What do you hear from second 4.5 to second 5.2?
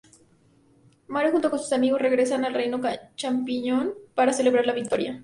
la victoria.